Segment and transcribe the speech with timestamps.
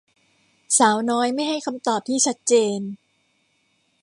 [0.77, 2.79] สาวน้อยไม่ให้คำตอบที่ชัดเจน